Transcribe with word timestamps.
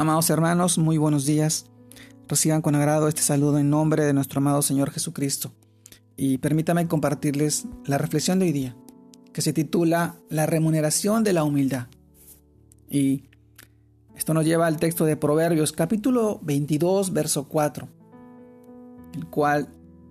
Amados 0.00 0.30
hermanos, 0.30 0.78
muy 0.78 0.96
buenos 0.96 1.26
días. 1.26 1.66
Reciban 2.28 2.62
con 2.62 2.76
agrado 2.76 3.08
este 3.08 3.20
saludo 3.20 3.58
en 3.58 3.68
nombre 3.68 4.04
de 4.04 4.12
nuestro 4.12 4.38
amado 4.38 4.62
Señor 4.62 4.92
Jesucristo. 4.92 5.50
Y 6.16 6.38
permítame 6.38 6.86
compartirles 6.86 7.66
la 7.84 7.98
reflexión 7.98 8.38
de 8.38 8.46
hoy 8.46 8.52
día, 8.52 8.76
que 9.32 9.42
se 9.42 9.52
titula 9.52 10.14
La 10.28 10.46
remuneración 10.46 11.24
de 11.24 11.32
la 11.32 11.42
humildad. 11.42 11.88
Y 12.88 13.24
esto 14.14 14.34
nos 14.34 14.44
lleva 14.44 14.68
al 14.68 14.76
texto 14.76 15.04
de 15.04 15.16
Proverbios 15.16 15.72
capítulo 15.72 16.38
22, 16.44 17.12
verso 17.12 17.48
4, 17.48 17.88
el 19.14 19.26
cual 19.26 19.66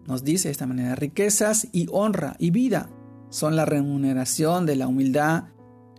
nos 0.06 0.26
dice 0.26 0.50
de 0.50 0.52
esta 0.52 0.68
manera, 0.68 0.96
riquezas 0.96 1.70
y 1.72 1.88
honra 1.94 2.36
y 2.40 2.52
vida 2.52 2.90
son 3.30 3.56
la 3.56 3.64
remuneración 3.64 4.66
de 4.66 4.76
la 4.76 4.90
humildad 4.90 5.46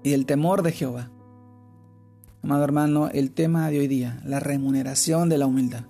y 0.02 0.10
del 0.10 0.26
temor 0.26 0.62
de 0.62 0.72
Jehová. 0.72 1.10
Amado 2.42 2.64
hermano, 2.64 3.08
el 3.08 3.32
tema 3.32 3.68
de 3.68 3.80
hoy 3.80 3.88
día, 3.88 4.20
la 4.24 4.40
remuneración 4.40 5.28
de 5.28 5.38
la 5.38 5.46
humildad. 5.46 5.84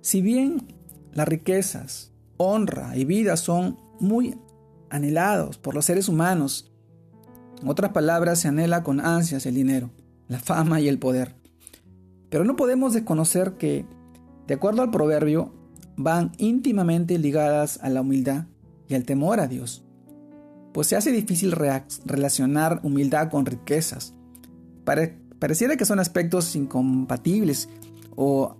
Si 0.00 0.20
bien 0.20 0.74
las 1.12 1.26
riquezas, 1.26 2.12
honra 2.36 2.96
y 2.96 3.04
vida 3.04 3.36
son 3.36 3.78
muy 4.00 4.38
anhelados 4.90 5.58
por 5.58 5.74
los 5.74 5.86
seres 5.86 6.08
humanos, 6.08 6.70
en 7.62 7.68
otras 7.68 7.92
palabras, 7.92 8.38
se 8.38 8.48
anhela 8.48 8.82
con 8.82 9.00
ansias 9.00 9.44
el 9.46 9.54
dinero, 9.54 9.90
la 10.28 10.38
fama 10.38 10.80
y 10.80 10.88
el 10.88 10.98
poder. 10.98 11.34
Pero 12.30 12.44
no 12.44 12.54
podemos 12.54 12.92
desconocer 12.92 13.54
que, 13.54 13.84
de 14.46 14.54
acuerdo 14.54 14.82
al 14.82 14.90
proverbio, 14.90 15.52
van 15.96 16.32
íntimamente 16.38 17.18
ligadas 17.18 17.80
a 17.82 17.88
la 17.88 18.02
humildad 18.02 18.44
y 18.86 18.94
al 18.94 19.04
temor 19.04 19.40
a 19.40 19.48
Dios. 19.48 19.84
Pues 20.72 20.86
se 20.86 20.96
hace 20.96 21.10
difícil 21.10 21.52
relacionar 22.04 22.80
humildad 22.84 23.30
con 23.30 23.46
riquezas, 23.46 24.14
pareciera 25.38 25.76
que 25.76 25.84
son 25.84 26.00
aspectos 26.00 26.54
incompatibles 26.56 27.68
o 28.16 28.56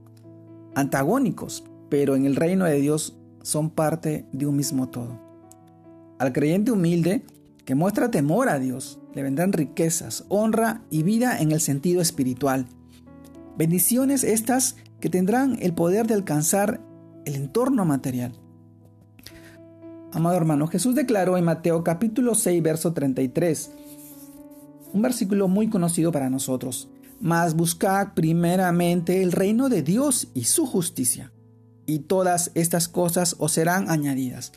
antagónicos, 0.75 1.65
pero 1.89 2.17
en 2.17 2.27
el 2.27 2.37
reino 2.37 2.65
de 2.65 2.81
Dios 2.81 3.17
son 3.43 3.71
parte 3.71 4.27
de 4.33 4.47
un 4.47 4.57
mismo 4.57 4.89
todo. 4.89 5.21
Al 6.19 6.33
creyente 6.33 6.71
humilde 6.71 7.25
que 7.65 7.75
muestra 7.75 8.11
temor 8.11 8.49
a 8.49 8.59
Dios, 8.59 8.99
le 9.15 9.23
vendrán 9.23 9.53
riquezas, 9.53 10.25
honra 10.29 10.83
y 10.91 11.03
vida 11.03 11.39
en 11.41 11.53
el 11.53 11.61
sentido 11.61 12.01
espiritual. 12.01 12.67
Bendiciones 13.57 14.25
estas 14.25 14.77
que 15.01 15.11
tendrán 15.11 15.59
el 15.61 15.75
poder 15.75 16.07
de 16.07 16.15
alcanzar 16.15 16.81
el 17.25 17.35
entorno 17.35 17.85
material. 17.85 18.33
Amado 20.13 20.37
hermano, 20.37 20.67
Jesús 20.67 20.95
declaró 20.95 21.37
en 21.37 21.45
Mateo 21.45 21.85
capítulo 21.85 22.35
6, 22.35 22.63
verso 22.63 22.93
33, 22.93 23.71
un 24.93 25.03
versículo 25.03 25.49
muy 25.49 25.69
conocido 25.69 26.13
para 26.13 26.31
nosotros. 26.31 26.89
Mas 27.21 27.55
buscad 27.55 28.15
primeramente 28.15 29.23
el 29.23 29.33
reino 29.33 29.69
de 29.69 29.83
Dios 29.83 30.29
y 30.35 30.45
su 30.45 30.67
justicia, 30.67 31.33
y 31.87 32.01
todas 32.01 32.53
estas 32.55 32.87
cosas 32.89 33.37
os 33.39 33.53
serán 33.53 33.91
añadidas. 33.91 34.53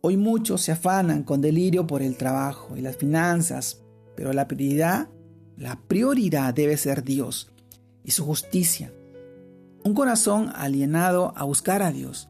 Hoy 0.00 0.16
muchos 0.16 0.60
se 0.60 0.72
afanan 0.72 1.22
con 1.22 1.40
delirio 1.40 1.86
por 1.86 2.02
el 2.02 2.16
trabajo 2.16 2.76
y 2.76 2.80
las 2.80 2.96
finanzas, 2.96 3.80
pero 4.16 4.32
la 4.32 4.48
prioridad, 4.48 5.08
la 5.56 5.80
prioridad 5.88 6.52
debe 6.52 6.76
ser 6.76 7.04
Dios 7.04 7.50
y 8.04 8.10
su 8.10 8.24
justicia. 8.24 8.92
Un 9.82 9.94
corazón 9.94 10.50
alienado 10.54 11.32
a 11.36 11.44
buscar 11.44 11.82
a 11.82 11.92
Dios. 11.92 12.28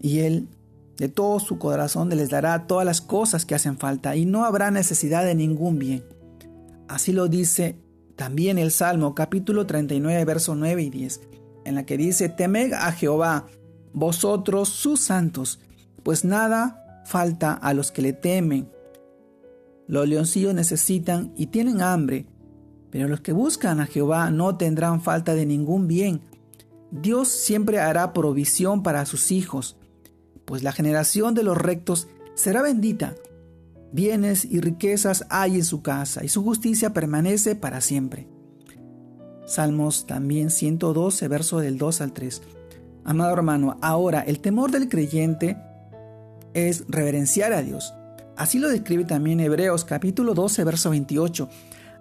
Y 0.00 0.18
Él 0.18 0.48
de 0.96 1.08
todo 1.08 1.40
su 1.40 1.58
corazón 1.58 2.08
les 2.10 2.30
dará 2.30 2.66
todas 2.66 2.86
las 2.86 3.00
cosas 3.00 3.44
que 3.44 3.54
hacen 3.54 3.78
falta 3.78 4.16
y 4.16 4.26
no 4.26 4.44
habrá 4.44 4.70
necesidad 4.70 5.24
de 5.24 5.34
ningún 5.34 5.78
bien. 5.78 6.04
Así 6.88 7.12
lo 7.12 7.28
dice 7.28 7.78
también 8.16 8.58
el 8.58 8.70
Salmo 8.70 9.14
capítulo 9.14 9.66
39 9.66 10.24
versos 10.24 10.56
9 10.56 10.82
y 10.82 10.90
10, 10.90 11.20
en 11.64 11.74
la 11.74 11.84
que 11.84 11.96
dice, 11.96 12.28
temed 12.28 12.72
a 12.72 12.92
Jehová, 12.92 13.46
vosotros 13.92 14.68
sus 14.68 15.00
santos, 15.00 15.60
pues 16.02 16.24
nada 16.24 17.02
falta 17.04 17.52
a 17.52 17.74
los 17.74 17.90
que 17.90 18.02
le 18.02 18.12
temen. 18.12 18.70
Los 19.88 20.08
leoncillos 20.08 20.54
necesitan 20.54 21.32
y 21.36 21.46
tienen 21.46 21.82
hambre, 21.82 22.26
pero 22.90 23.08
los 23.08 23.20
que 23.20 23.32
buscan 23.32 23.80
a 23.80 23.86
Jehová 23.86 24.30
no 24.30 24.56
tendrán 24.56 25.02
falta 25.02 25.34
de 25.34 25.46
ningún 25.46 25.88
bien. 25.88 26.20
Dios 26.92 27.28
siempre 27.28 27.80
hará 27.80 28.12
provisión 28.12 28.84
para 28.84 29.04
sus 29.04 29.32
hijos 29.32 29.76
pues 30.44 30.62
la 30.62 30.72
generación 30.72 31.34
de 31.34 31.42
los 31.42 31.56
rectos 31.56 32.08
será 32.34 32.62
bendita. 32.62 33.14
Bienes 33.92 34.44
y 34.44 34.60
riquezas 34.60 35.24
hay 35.30 35.56
en 35.56 35.64
su 35.64 35.82
casa, 35.82 36.24
y 36.24 36.28
su 36.28 36.42
justicia 36.42 36.92
permanece 36.92 37.54
para 37.54 37.80
siempre. 37.80 38.28
Salmos 39.46 40.06
también 40.06 40.50
112, 40.50 41.28
verso 41.28 41.58
del 41.58 41.78
2 41.78 42.00
al 42.00 42.12
3. 42.12 42.42
Amado 43.04 43.32
hermano, 43.32 43.78
ahora 43.82 44.20
el 44.20 44.40
temor 44.40 44.70
del 44.70 44.88
creyente 44.88 45.56
es 46.54 46.84
reverenciar 46.88 47.52
a 47.52 47.62
Dios. 47.62 47.92
Así 48.36 48.58
lo 48.58 48.68
describe 48.68 49.04
también 49.04 49.40
Hebreos 49.40 49.84
capítulo 49.84 50.34
12, 50.34 50.64
verso 50.64 50.90
28. 50.90 51.48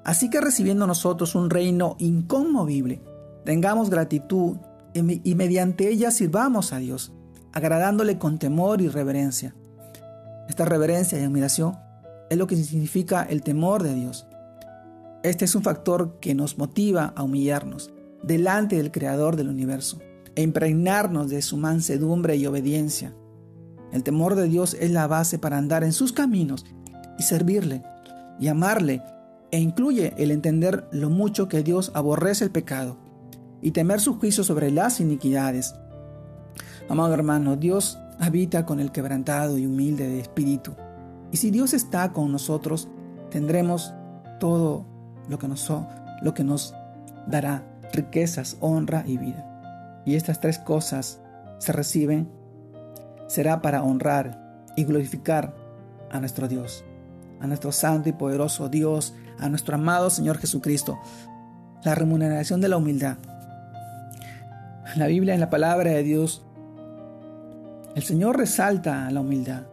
Así 0.03 0.29
que 0.29 0.41
recibiendo 0.41 0.87
nosotros 0.87 1.35
un 1.35 1.49
reino 1.49 1.95
inconmovible, 1.99 3.01
tengamos 3.45 3.89
gratitud 3.89 4.57
y 4.93 5.35
mediante 5.35 5.89
ella 5.89 6.11
sirvamos 6.11 6.71
a 6.73 6.77
Dios 6.77 7.11
agradándole 7.53 8.17
con 8.17 8.39
temor 8.39 8.81
y 8.81 8.89
reverencia. 8.89 9.55
Esta 10.49 10.65
reverencia 10.65 11.19
y 11.19 11.23
admiración 11.23 11.77
es 12.29 12.37
lo 12.37 12.47
que 12.47 12.55
significa 12.55 13.23
el 13.23 13.43
temor 13.43 13.83
de 13.83 13.93
Dios. 13.93 14.27
Este 15.23 15.45
es 15.45 15.55
un 15.55 15.63
factor 15.63 16.19
que 16.19 16.35
nos 16.35 16.57
motiva 16.57 17.13
a 17.15 17.23
humillarnos 17.23 17.93
delante 18.23 18.75
del 18.75 18.91
Creador 18.91 19.35
del 19.35 19.49
universo 19.49 19.99
e 20.35 20.41
impregnarnos 20.41 21.29
de 21.29 21.41
su 21.41 21.57
mansedumbre 21.57 22.35
y 22.35 22.45
obediencia. 22.45 23.13
El 23.91 24.03
temor 24.03 24.35
de 24.35 24.47
Dios 24.47 24.75
es 24.79 24.91
la 24.91 25.07
base 25.07 25.37
para 25.37 25.57
andar 25.57 25.83
en 25.83 25.93
sus 25.93 26.11
caminos 26.11 26.65
y 27.19 27.23
servirle 27.23 27.83
y 28.39 28.47
amarle 28.47 29.03
e 29.51 29.59
incluye 29.59 30.13
el 30.17 30.31
entender 30.31 30.87
lo 30.91 31.11
mucho 31.11 31.47
que 31.47 31.61
Dios 31.61 31.91
aborrece 31.93 32.45
el 32.45 32.51
pecado 32.51 32.97
y 33.61 33.71
temer 33.71 34.01
su 34.01 34.19
juicio 34.19 34.43
sobre 34.43 34.71
las 34.71 34.99
iniquidades 34.99 35.75
Amado 36.89 37.13
hermano, 37.13 37.55
Dios 37.55 37.97
habita 38.19 38.65
con 38.65 38.79
el 38.79 38.91
quebrantado 38.91 39.57
y 39.57 39.65
humilde 39.65 40.07
de 40.07 40.19
espíritu. 40.19 40.75
Y 41.31 41.37
si 41.37 41.49
Dios 41.49 41.73
está 41.73 42.11
con 42.11 42.31
nosotros, 42.31 42.89
tendremos 43.29 43.93
todo 44.39 44.85
lo 45.29 45.39
que 45.39 45.47
nos, 45.47 45.71
lo 46.21 46.33
que 46.33 46.43
nos 46.43 46.75
dará 47.27 47.63
riquezas, 47.93 48.57
honra 48.59 49.03
y 49.07 49.17
vida. 49.17 50.01
Y 50.05 50.15
estas 50.15 50.39
tres 50.39 50.59
cosas 50.59 51.21
se 51.59 51.71
reciben, 51.71 52.29
será 53.27 53.61
para 53.61 53.83
honrar 53.83 54.61
y 54.75 54.83
glorificar 54.83 55.55
a 56.11 56.19
nuestro 56.19 56.47
Dios, 56.47 56.83
a 57.39 57.47
nuestro 57.47 57.71
santo 57.71 58.09
y 58.09 58.13
poderoso 58.13 58.67
Dios, 58.69 59.15
a 59.39 59.49
nuestro 59.49 59.75
amado 59.75 60.09
Señor 60.09 60.37
Jesucristo. 60.37 60.99
La 61.83 61.95
remuneración 61.95 62.61
de 62.61 62.67
la 62.67 62.77
humildad. 62.77 63.17
La 64.95 65.07
Biblia 65.07 65.33
en 65.33 65.39
la 65.39 65.49
palabra 65.49 65.91
de 65.91 66.03
Dios 66.03 66.45
el 67.95 68.03
Señor 68.03 68.37
resalta 68.37 69.09
la 69.11 69.21
humildad, 69.21 69.63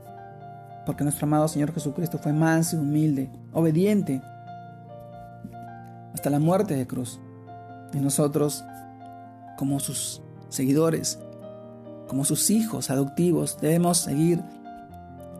porque 0.84 1.04
nuestro 1.04 1.26
amado 1.26 1.48
Señor 1.48 1.72
Jesucristo 1.72 2.18
fue 2.18 2.32
manso 2.32 2.76
y 2.76 2.80
humilde, 2.80 3.30
obediente, 3.52 4.20
hasta 6.12 6.28
la 6.28 6.38
muerte 6.38 6.76
de 6.76 6.86
cruz. 6.86 7.18
Y 7.94 7.98
nosotros, 7.98 8.62
como 9.56 9.80
sus 9.80 10.20
seguidores, 10.50 11.18
como 12.08 12.24
sus 12.24 12.50
hijos 12.50 12.90
adoptivos, 12.90 13.58
debemos 13.60 13.98
seguir 13.98 14.42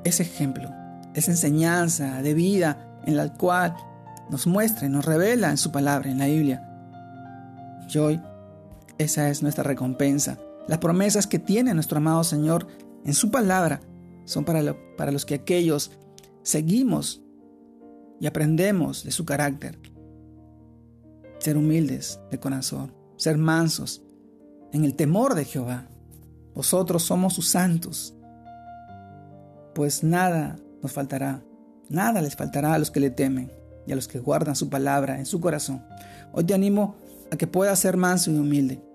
ese 0.05 0.23
ejemplo, 0.23 0.71
esa 1.15 1.33
enseñanza 1.33 2.23
de 2.23 2.33
vida 2.33 2.79
en 3.05 3.17
la 3.17 3.29
cual 3.29 3.77
nos 4.31 4.47
muestra 4.47 4.87
y 4.87 4.91
nos 4.91 5.05
revela 5.05 5.51
en 5.51 5.59
su 5.59 5.71
palabra, 5.71 6.11
en 6.11 6.19
la 6.19 6.27
Biblia. 6.27 6.67
Y 7.93 7.99
hoy 7.99 8.21
esa 8.97 9.29
es 9.29 9.43
nuestra 9.43 9.65
recompensa 9.65 10.39
las 10.71 10.79
promesas 10.79 11.27
que 11.27 11.41
tiene 11.41 11.75
nuestro 11.75 11.99
amado 11.99 12.23
Señor 12.23 12.69
en 13.05 13.13
su 13.13 13.33
palabra 13.33 13.81
son 14.25 14.45
para, 14.45 14.77
para 14.97 15.11
los 15.11 15.27
que 15.27 15.35
aquellos 15.35 15.91
seguimos 16.45 17.21
y 18.21 18.29
aprendemos 18.29 19.03
de 19.03 19.11
su 19.11 19.25
carácter. 19.25 19.81
Ser 21.41 21.57
humildes 21.57 22.21
de 22.31 22.39
corazón, 22.39 22.95
ser 23.17 23.37
mansos 23.37 24.05
en 24.73 24.85
el 24.85 24.95
temor 24.95 25.35
de 25.35 25.45
Jehová. 25.45 25.89
Vosotros 26.55 27.03
somos 27.03 27.35
sus 27.35 27.49
santos, 27.49 28.15
pues 29.75 30.05
nada 30.05 30.57
nos 30.85 30.93
faltará, 30.93 31.43
nada 31.89 32.23
les 32.23 32.37
faltará 32.37 32.75
a 32.75 32.79
los 32.79 32.93
que 32.93 33.01
le 33.01 33.11
temen 33.11 33.51
y 33.89 33.93
a 33.93 33.97
los 33.97 34.07
que 34.07 34.21
guardan 34.21 34.55
su 34.55 34.69
palabra 34.69 35.19
en 35.19 35.27
su 35.27 35.41
corazón. 35.41 35.85
Hoy 36.31 36.45
te 36.45 36.55
animo 36.55 36.95
a 37.33 37.37
que 37.37 37.49
puedas 37.49 37.81
ser 37.81 37.97
manso 37.97 38.31
y 38.31 38.39
humilde 38.39 38.89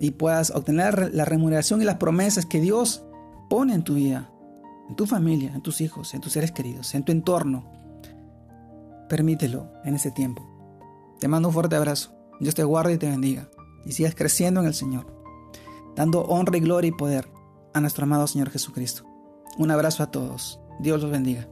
y 0.00 0.12
puedas 0.12 0.50
obtener 0.50 1.10
la 1.14 1.24
remuneración 1.24 1.82
y 1.82 1.84
las 1.84 1.96
promesas 1.96 2.46
que 2.46 2.60
Dios 2.60 3.04
pone 3.50 3.74
en 3.74 3.82
tu 3.82 3.94
vida, 3.94 4.30
en 4.88 4.96
tu 4.96 5.06
familia, 5.06 5.52
en 5.54 5.62
tus 5.62 5.80
hijos, 5.80 6.14
en 6.14 6.20
tus 6.20 6.32
seres 6.32 6.52
queridos, 6.52 6.94
en 6.94 7.04
tu 7.04 7.12
entorno. 7.12 7.70
Permítelo 9.08 9.72
en 9.84 9.94
ese 9.94 10.10
tiempo. 10.10 10.46
Te 11.18 11.28
mando 11.28 11.48
un 11.48 11.54
fuerte 11.54 11.76
abrazo. 11.76 12.12
Dios 12.40 12.54
te 12.54 12.64
guarde 12.64 12.94
y 12.94 12.98
te 12.98 13.08
bendiga. 13.08 13.48
Y 13.84 13.92
sigas 13.92 14.14
creciendo 14.14 14.60
en 14.60 14.66
el 14.66 14.74
Señor, 14.74 15.06
dando 15.96 16.22
honra 16.22 16.58
y 16.58 16.60
gloria 16.60 16.88
y 16.88 16.92
poder 16.92 17.30
a 17.74 17.80
nuestro 17.80 18.04
amado 18.04 18.26
Señor 18.26 18.50
Jesucristo. 18.50 19.04
Un 19.56 19.70
abrazo 19.70 20.02
a 20.02 20.10
todos. 20.10 20.60
Dios 20.80 21.00
los 21.00 21.10
bendiga. 21.10 21.48